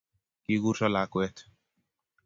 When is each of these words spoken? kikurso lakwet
kikurso 0.43 0.85
lakwet 0.93 1.35